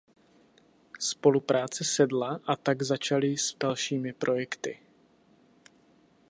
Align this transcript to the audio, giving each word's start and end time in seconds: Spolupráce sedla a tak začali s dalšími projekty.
Spolupráce 0.99 1.83
sedla 1.83 2.39
a 2.47 2.55
tak 2.55 2.81
začali 2.83 3.37
s 3.37 3.55
dalšími 3.57 4.13
projekty. 4.13 4.79